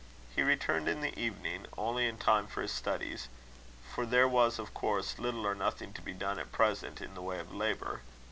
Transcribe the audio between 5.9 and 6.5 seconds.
to be done